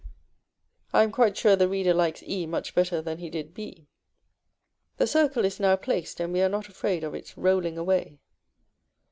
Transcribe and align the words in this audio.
I 0.93 1.03
am 1.03 1.11
quite 1.11 1.37
sure 1.37 1.55
the 1.55 1.67
reader 1.67 1.93
likes 1.93 2.23
e 2.23 2.47
much 2.47 2.73
better 2.73 3.03
than 3.03 3.19
he 3.19 3.29
did 3.29 3.53
b. 3.53 3.85
The 4.97 5.05
circle 5.05 5.45
is 5.45 5.59
now 5.59 5.75
placed, 5.75 6.19
and 6.19 6.33
we 6.33 6.41
are 6.41 6.49
not 6.49 6.67
afraid 6.67 7.03
of 7.03 7.13
its 7.13 7.37
rolling 7.37 7.77
away. 7.77 8.17